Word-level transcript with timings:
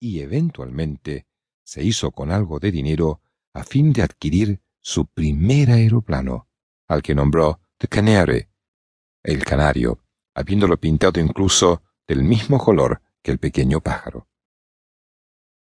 Y 0.00 0.20
eventualmente 0.20 1.26
se 1.64 1.82
hizo 1.82 2.12
con 2.12 2.30
algo 2.30 2.58
de 2.58 2.70
dinero 2.70 3.20
a 3.52 3.64
fin 3.64 3.92
de 3.92 4.02
adquirir 4.02 4.60
su 4.80 5.06
primer 5.06 5.70
aeroplano, 5.70 6.48
al 6.86 7.02
que 7.02 7.14
nombró 7.14 7.60
The 7.78 7.88
Canary, 7.88 8.48
el 9.22 9.44
canario, 9.44 10.00
habiéndolo 10.34 10.78
pintado 10.78 11.20
incluso 11.20 11.82
del 12.06 12.22
mismo 12.22 12.58
color 12.58 13.02
que 13.22 13.30
el 13.30 13.38
pequeño 13.38 13.80
pájaro. 13.80 14.28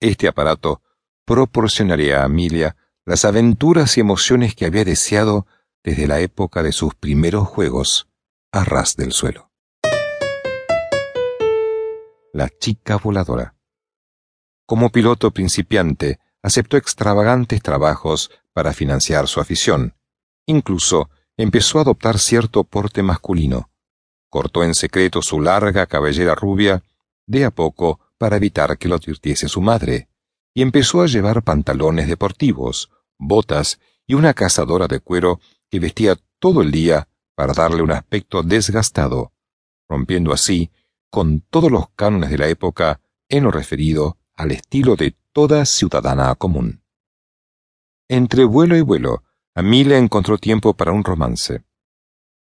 Este 0.01 0.29
aparato 0.29 0.83
proporcionaría 1.25 2.23
a 2.23 2.25
Amelia 2.27 2.77
las 3.05 3.25
aventuras 3.25 3.97
y 3.97 4.01
emociones 4.01 4.55
que 4.55 4.67
había 4.67 4.85
deseado 4.85 5.47
desde 5.83 6.07
la 6.07 6.21
época 6.21 6.63
de 6.63 6.73
sus 6.73 6.95
primeros 6.95 7.49
juegos 7.49 8.09
a 8.53 8.65
ras 8.65 8.97
del 8.97 9.13
suelo. 9.13 9.48
La 12.39 12.49
chica 12.49 12.99
voladora. 12.99 13.57
Como 14.65 14.91
piloto 14.91 15.33
principiante, 15.33 16.21
aceptó 16.41 16.77
extravagantes 16.77 17.61
trabajos 17.61 18.31
para 18.53 18.73
financiar 18.73 19.27
su 19.27 19.41
afición. 19.41 19.97
Incluso 20.47 21.11
empezó 21.37 21.79
a 21.79 21.83
adoptar 21.83 22.21
cierto 22.21 22.63
porte 22.63 23.03
masculino. 23.03 23.73
Cortó 24.31 24.63
en 24.63 24.77
secreto 24.77 25.21
su 25.21 25.41
larga 25.41 25.87
cabellera 25.87 26.37
rubia, 26.37 26.85
de 27.27 27.45
a 27.45 27.51
poco 27.51 27.99
para 28.19 28.37
evitar 28.37 28.79
que 28.79 28.87
lo 28.87 28.95
advirtiese 28.95 29.49
su 29.49 29.61
madre, 29.61 30.09
y 30.55 30.63
empezó 30.63 31.03
a 31.03 31.09
llevar 31.09 31.43
pantalones 31.43 32.07
deportivos, 32.07 32.89
botas 33.19 33.81
y 34.07 34.15
una 34.15 34.33
cazadora 34.33 34.87
de 34.87 35.01
cuero 35.01 35.41
que 35.69 35.81
vestía 35.81 36.17
todo 36.39 36.63
el 36.63 36.71
día 36.71 37.09
para 37.35 37.53
darle 37.53 37.83
un 37.83 37.91
aspecto 37.91 38.45
desgastado, 38.45 39.33
rompiendo 39.89 40.33
así 40.33 40.71
con 41.11 41.41
todos 41.41 41.71
los 41.71 41.91
cánones 41.91 42.31
de 42.31 42.39
la 42.39 42.49
época 42.49 43.01
en 43.29 43.45
lo 43.45 43.51
referido 43.51 44.19
al 44.37 44.53
estilo 44.53 44.97
de 44.97 45.17
toda 45.33 45.65
ciudadana 45.65 46.35
común. 46.35 46.83
Entre 48.09 48.45
vuelo 48.45 48.77
y 48.77 48.81
vuelo, 48.81 49.23
Amelia 49.55 49.99
encontró 49.99 50.39
tiempo 50.39 50.75
para 50.75 50.93
un 50.93 51.05
romance. 51.05 51.63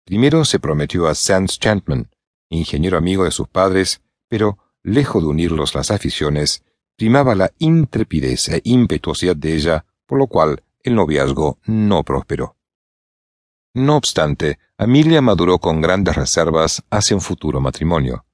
Primero 0.05 0.45
se 0.45 0.59
prometió 0.59 1.07
a 1.07 1.15
Sands 1.15 1.59
Chantman, 1.59 2.09
ingeniero 2.49 2.97
amigo 2.97 3.23
de 3.23 3.31
sus 3.31 3.47
padres, 3.47 4.01
pero, 4.27 4.57
lejos 4.83 5.23
de 5.23 5.29
unirlos 5.29 5.73
las 5.73 5.89
aficiones, 5.89 6.63
primaba 6.95 7.35
la 7.35 7.51
intrepidez 7.59 8.49
e 8.49 8.61
impetuosidad 8.63 9.35
de 9.35 9.55
ella, 9.55 9.85
por 10.05 10.19
lo 10.19 10.27
cual 10.27 10.63
el 10.81 10.95
noviazgo 10.95 11.59
no 11.65 12.03
prosperó. 12.03 12.55
No 13.73 13.95
obstante, 13.95 14.59
Amelia 14.77 15.21
maduró 15.21 15.59
con 15.59 15.81
grandes 15.81 16.15
reservas 16.15 16.83
hacia 16.89 17.15
un 17.15 17.21
futuro 17.21 17.61
matrimonio. 17.61 18.26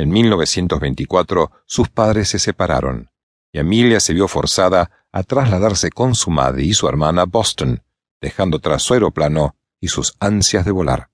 En 0.00 0.08
1924 0.08 1.50
sus 1.66 1.90
padres 1.90 2.30
se 2.30 2.38
separaron, 2.38 3.10
y 3.52 3.58
Amelia 3.58 4.00
se 4.00 4.14
vio 4.14 4.28
forzada 4.28 4.90
a 5.12 5.22
trasladarse 5.24 5.90
con 5.90 6.14
su 6.14 6.30
madre 6.30 6.62
y 6.62 6.72
su 6.72 6.88
hermana 6.88 7.20
a 7.20 7.26
Boston, 7.26 7.82
dejando 8.18 8.60
tras 8.60 8.82
su 8.82 8.94
aeroplano 8.94 9.56
y 9.78 9.88
sus 9.88 10.14
ansias 10.18 10.64
de 10.64 10.70
volar. 10.70 11.10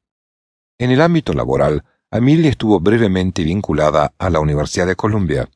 En 0.78 0.92
el 0.92 1.00
ámbito 1.00 1.32
laboral, 1.32 1.82
Amelia 2.12 2.48
estuvo 2.48 2.78
brevemente 2.78 3.42
vinculada 3.42 4.14
a 4.18 4.30
la 4.30 4.38
Universidad 4.38 4.86
de 4.86 4.94
Columbia. 4.94 5.50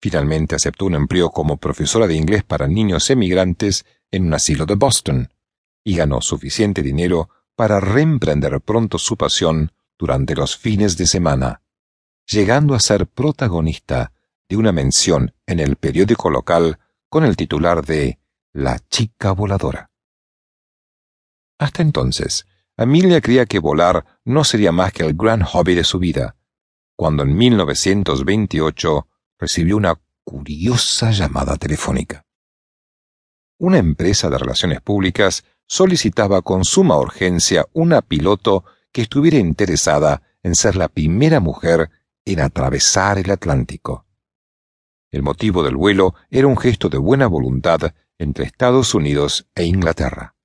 Finalmente 0.00 0.54
aceptó 0.54 0.84
un 0.84 0.94
empleo 0.94 1.30
como 1.30 1.56
profesora 1.56 2.06
de 2.06 2.14
inglés 2.14 2.44
para 2.44 2.68
niños 2.68 3.10
emigrantes 3.10 3.84
en 4.12 4.28
un 4.28 4.34
asilo 4.34 4.64
de 4.64 4.76
Boston, 4.76 5.28
y 5.82 5.96
ganó 5.96 6.20
suficiente 6.20 6.82
dinero 6.82 7.30
para 7.56 7.80
reemprender 7.80 8.60
pronto 8.60 8.96
su 8.96 9.16
pasión 9.16 9.72
durante 9.98 10.36
los 10.36 10.56
fines 10.56 10.96
de 10.96 11.08
semana, 11.08 11.62
llegando 12.26 12.74
a 12.74 12.80
ser 12.80 13.06
protagonista 13.06 14.12
de 14.48 14.56
una 14.56 14.72
mención 14.72 15.34
en 15.46 15.60
el 15.60 15.76
periódico 15.76 16.30
local 16.30 16.78
con 17.08 17.24
el 17.24 17.36
titular 17.36 17.84
de 17.84 18.18
La 18.52 18.78
chica 18.88 19.32
voladora. 19.32 19.90
Hasta 21.58 21.82
entonces, 21.82 22.46
Amelia 22.76 23.20
creía 23.20 23.46
que 23.46 23.58
volar 23.58 24.04
no 24.24 24.44
sería 24.44 24.72
más 24.72 24.92
que 24.92 25.04
el 25.04 25.14
gran 25.14 25.42
hobby 25.42 25.74
de 25.74 25.84
su 25.84 25.98
vida, 25.98 26.36
cuando 26.96 27.22
en 27.22 27.36
1928 27.36 29.08
recibió 29.38 29.76
una 29.76 30.00
curiosa 30.24 31.10
llamada 31.10 31.56
telefónica. 31.56 32.24
Una 33.58 33.78
empresa 33.78 34.30
de 34.30 34.38
relaciones 34.38 34.80
públicas 34.80 35.44
solicitaba 35.66 36.42
con 36.42 36.64
suma 36.64 36.96
urgencia 36.96 37.66
una 37.72 38.00
piloto 38.00 38.64
que 38.92 39.02
estuviera 39.02 39.36
interesada 39.36 40.22
en 40.42 40.54
ser 40.54 40.76
la 40.76 40.88
primera 40.88 41.40
mujer 41.40 41.90
en 42.24 42.40
atravesar 42.40 43.18
el 43.18 43.30
Atlántico. 43.30 44.06
El 45.10 45.22
motivo 45.22 45.62
del 45.62 45.76
vuelo 45.76 46.14
era 46.30 46.46
un 46.46 46.56
gesto 46.56 46.88
de 46.88 46.98
buena 46.98 47.26
voluntad 47.26 47.94
entre 48.18 48.44
Estados 48.44 48.94
Unidos 48.94 49.48
e 49.54 49.64
Inglaterra. 49.64 50.36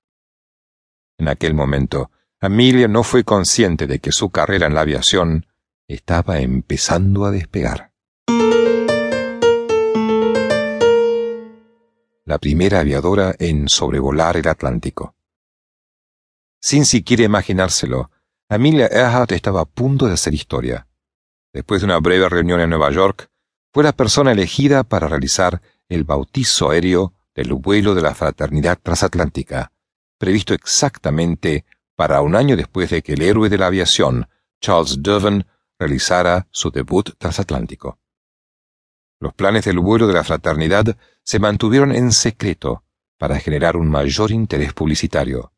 En 1.17 1.27
aquel 1.27 1.53
momento, 1.53 2.11
Amelia 2.39 2.87
no 2.87 3.03
fue 3.03 3.23
consciente 3.23 3.87
de 3.87 3.99
que 3.99 4.11
su 4.11 4.29
carrera 4.29 4.67
en 4.67 4.73
la 4.73 4.81
aviación 4.81 5.45
estaba 5.87 6.39
empezando 6.39 7.25
a 7.25 7.31
despegar. 7.31 7.91
La 12.25 12.39
primera 12.39 12.79
aviadora 12.79 13.35
en 13.37 13.69
sobrevolar 13.69 14.37
el 14.37 14.47
Atlántico. 14.47 15.15
Sin 16.59 16.85
siquiera 16.85 17.23
imaginárselo, 17.23 18.09
Amelia 18.49 18.87
Earhart 18.87 19.31
estaba 19.31 19.61
a 19.61 19.65
punto 19.65 20.07
de 20.07 20.13
hacer 20.13 20.33
historia. 20.33 20.87
Después 21.55 21.79
de 21.79 21.85
una 21.85 21.99
breve 21.99 22.27
reunión 22.27 22.59
en 22.59 22.69
Nueva 22.69 22.91
York, 22.91 23.29
fue 23.71 23.85
la 23.85 23.93
persona 23.93 24.33
elegida 24.33 24.83
para 24.83 25.07
realizar 25.07 25.61
el 25.87 26.03
bautizo 26.03 26.71
aéreo 26.71 27.13
del 27.33 27.53
vuelo 27.53 27.95
de 27.95 28.01
la 28.01 28.13
Fraternidad 28.13 28.77
Transatlántica, 28.83 29.71
previsto 30.17 30.53
exactamente 30.53 31.63
para 31.95 32.21
un 32.21 32.35
año 32.35 32.57
después 32.57 32.89
de 32.89 33.01
que 33.01 33.13
el 33.13 33.21
héroe 33.21 33.47
de 33.47 33.57
la 33.57 33.67
aviación, 33.67 34.27
Charles 34.59 35.01
Durban, 35.01 35.47
realizara 35.79 36.45
su 36.51 36.71
debut 36.71 37.11
transatlántico. 37.17 37.99
Los 39.21 39.33
planes 39.33 39.63
del 39.63 39.79
vuelo 39.79 40.07
de 40.07 40.13
la 40.13 40.25
fraternidad 40.25 40.97
se 41.23 41.39
mantuvieron 41.39 41.93
en 41.93 42.11
secreto 42.11 42.83
para 43.17 43.39
generar 43.39 43.77
un 43.77 43.89
mayor 43.89 44.31
interés 44.31 44.73
publicitario 44.73 45.53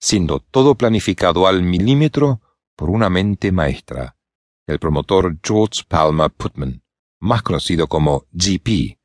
siendo 0.00 0.40
todo 0.40 0.76
planificado 0.76 1.46
al 1.46 1.62
milímetro 1.62 2.40
por 2.74 2.88
una 2.88 3.08
mente 3.08 3.52
maestra, 3.52 4.16
el 4.66 4.78
promotor 4.78 5.38
George 5.42 5.82
Palmer 5.88 6.30
Putman, 6.30 6.82
más 7.20 7.42
conocido 7.42 7.86
como 7.86 8.26
GP, 8.32 8.98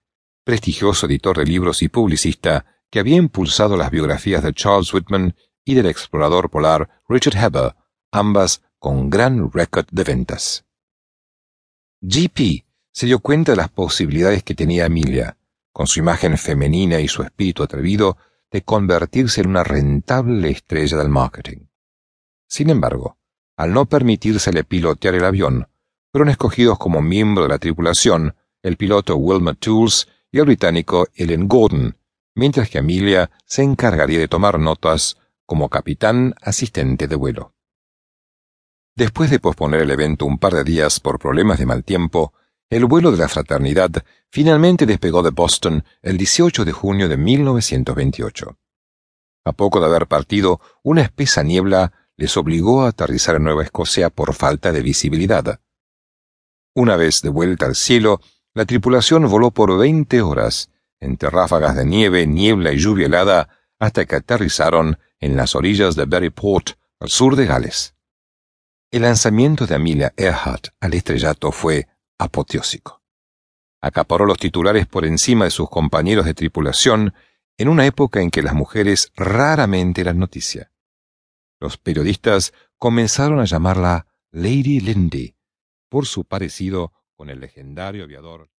prestigioso 0.43 1.05
editor 1.05 1.37
de 1.37 1.45
libros 1.45 1.81
y 1.81 1.89
publicista 1.89 2.65
que 2.89 2.99
había 2.99 3.17
impulsado 3.17 3.75
las 3.75 3.91
biografías 3.91 4.43
de 4.43 4.53
Charles 4.53 4.93
Whitman 4.93 5.35
y 5.65 5.73
del 5.73 5.87
explorador 5.87 6.49
polar 6.49 7.01
Richard 7.09 7.37
Heber, 7.37 7.75
ambas 8.11 8.63
con 8.79 9.09
gran 9.09 9.51
récord 9.51 9.87
de 9.91 10.03
ventas. 10.03 10.65
GP 12.01 12.65
se 12.91 13.05
dio 13.05 13.19
cuenta 13.19 13.51
de 13.51 13.57
las 13.57 13.69
posibilidades 13.69 14.43
que 14.43 14.55
tenía 14.55 14.85
Emilia, 14.85 15.37
con 15.71 15.87
su 15.87 15.99
imagen 15.99 16.37
femenina 16.37 16.99
y 16.99 17.07
su 17.07 17.21
espíritu 17.21 17.63
atrevido, 17.63 18.17
de 18.49 18.63
convertirse 18.63 19.41
en 19.41 19.49
una 19.49 19.63
rentable 19.63 20.49
estrella 20.49 20.97
del 20.97 21.09
marketing. 21.09 21.67
Sin 22.47 22.69
embargo, 22.69 23.17
al 23.57 23.73
no 23.73 23.85
permitírsele 23.85 24.63
pilotear 24.63 25.15
el 25.15 25.25
avión, 25.25 25.67
fueron 26.11 26.29
escogidos 26.29 26.77
como 26.77 27.01
miembro 27.01 27.43
de 27.43 27.49
la 27.49 27.57
tripulación 27.57 28.35
el 28.63 28.77
piloto 28.77 29.17
Wilma 29.17 29.53
Tools 29.55 30.07
y 30.31 30.39
el 30.39 30.45
británico 30.45 31.07
Ellen 31.15 31.47
Gordon, 31.47 31.97
mientras 32.35 32.69
que 32.69 32.79
Amelia 32.79 33.31
se 33.45 33.63
encargaría 33.63 34.19
de 34.19 34.27
tomar 34.27 34.59
notas 34.59 35.17
como 35.45 35.69
capitán 35.69 36.35
asistente 36.41 37.07
de 37.07 37.15
vuelo. 37.15 37.53
Después 38.95 39.29
de 39.29 39.39
posponer 39.39 39.81
el 39.81 39.91
evento 39.91 40.25
un 40.25 40.39
par 40.39 40.53
de 40.53 40.63
días 40.63 40.99
por 40.99 41.19
problemas 41.19 41.59
de 41.59 41.65
mal 41.65 41.83
tiempo, 41.83 42.33
el 42.69 42.85
vuelo 42.85 43.11
de 43.11 43.17
la 43.17 43.29
fraternidad 43.29 43.91
finalmente 44.29 44.85
despegó 44.85 45.23
de 45.23 45.29
Boston 45.29 45.83
el 46.01 46.17
18 46.17 46.65
de 46.65 46.71
junio 46.71 47.07
de 47.07 47.15
1928. 47.15 48.57
A 49.45 49.51
poco 49.53 49.79
de 49.79 49.85
haber 49.85 50.07
partido, 50.07 50.59
una 50.83 51.01
espesa 51.03 51.43
niebla 51.43 51.93
les 52.17 52.35
obligó 52.35 52.83
a 52.83 52.89
aterrizar 52.89 53.35
en 53.35 53.43
Nueva 53.43 53.63
Escocia 53.63 54.09
por 54.09 54.33
falta 54.33 54.71
de 54.71 54.81
visibilidad. 54.81 55.61
Una 56.75 56.95
vez 56.95 57.21
de 57.21 57.29
vuelta 57.29 57.65
al 57.67 57.75
cielo, 57.75 58.19
la 58.53 58.65
tripulación 58.65 59.27
voló 59.29 59.51
por 59.51 59.77
veinte 59.77 60.21
horas, 60.21 60.71
entre 60.99 61.29
ráfagas 61.29 61.75
de 61.75 61.85
nieve, 61.85 62.25
niebla 62.25 62.73
y 62.73 62.77
lluvia 62.77 63.05
helada, 63.05 63.49
hasta 63.79 64.05
que 64.05 64.15
aterrizaron 64.15 64.97
en 65.19 65.35
las 65.35 65.55
orillas 65.55 65.95
de 65.95 66.05
Berryport, 66.05 66.71
al 66.99 67.09
sur 67.09 67.35
de 67.35 67.45
Gales. 67.45 67.95
El 68.89 69.03
lanzamiento 69.03 69.67
de 69.67 69.75
Amelia 69.75 70.13
Earhart 70.17 70.69
al 70.79 70.93
estrellato 70.93 71.51
fue 71.51 71.87
apoteósico. 72.17 73.03
Acaparó 73.81 74.25
los 74.25 74.39
titulares 74.39 74.87
por 74.87 75.05
encima 75.05 75.45
de 75.45 75.51
sus 75.51 75.69
compañeros 75.69 76.25
de 76.25 76.33
tripulación 76.33 77.13
en 77.57 77.69
una 77.69 77.85
época 77.85 78.21
en 78.21 78.31
que 78.31 78.41
las 78.41 78.55
mujeres 78.55 79.11
raramente 79.15 80.01
eran 80.01 80.17
noticia. 80.17 80.71
Los 81.59 81.77
periodistas 81.77 82.53
comenzaron 82.77 83.39
a 83.39 83.45
llamarla 83.45 84.07
Lady 84.31 84.79
Lindy 84.79 85.35
por 85.89 86.05
su 86.05 86.25
parecido 86.25 86.93
con 87.15 87.29
el 87.29 87.39
legendario 87.39 88.03
aviador 88.03 88.51